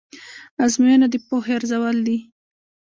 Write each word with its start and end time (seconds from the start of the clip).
ازموینه 0.63 1.07
د 1.13 1.15
پوهې 1.27 1.51
ارزول 1.57 1.97
دي. 2.07 2.17